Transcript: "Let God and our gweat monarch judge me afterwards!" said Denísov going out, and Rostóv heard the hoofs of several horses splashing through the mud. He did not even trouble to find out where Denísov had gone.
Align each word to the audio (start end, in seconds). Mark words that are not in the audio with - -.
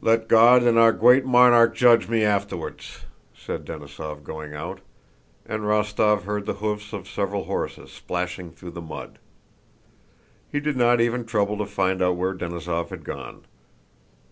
"Let 0.00 0.28
God 0.28 0.62
and 0.62 0.78
our 0.78 0.92
gweat 0.92 1.24
monarch 1.26 1.74
judge 1.74 2.06
me 2.08 2.22
afterwards!" 2.22 3.00
said 3.34 3.64
Denísov 3.64 4.22
going 4.22 4.54
out, 4.54 4.80
and 5.44 5.64
Rostóv 5.64 6.22
heard 6.22 6.46
the 6.46 6.54
hoofs 6.62 6.92
of 6.92 7.08
several 7.08 7.46
horses 7.46 7.90
splashing 7.90 8.52
through 8.52 8.70
the 8.70 8.80
mud. 8.80 9.18
He 10.52 10.60
did 10.60 10.76
not 10.76 11.00
even 11.00 11.24
trouble 11.24 11.58
to 11.58 11.66
find 11.66 12.00
out 12.00 12.14
where 12.14 12.32
Denísov 12.34 12.90
had 12.90 13.02
gone. 13.02 13.42